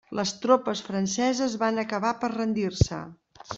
[0.19, 3.05] Les tropes franceses van acabar per rendir-se.